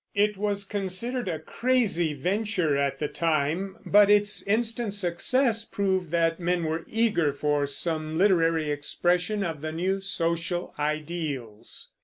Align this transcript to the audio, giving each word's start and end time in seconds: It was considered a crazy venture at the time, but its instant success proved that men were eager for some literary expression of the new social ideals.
It 0.15 0.35
was 0.35 0.63
considered 0.63 1.27
a 1.27 1.37
crazy 1.37 2.15
venture 2.15 2.75
at 2.75 2.97
the 2.97 3.07
time, 3.07 3.77
but 3.85 4.09
its 4.09 4.41
instant 4.47 4.95
success 4.95 5.63
proved 5.63 6.09
that 6.09 6.39
men 6.39 6.63
were 6.63 6.85
eager 6.87 7.31
for 7.33 7.67
some 7.67 8.17
literary 8.17 8.71
expression 8.71 9.43
of 9.43 9.61
the 9.61 9.71
new 9.71 10.01
social 10.01 10.73
ideals. 10.79 11.89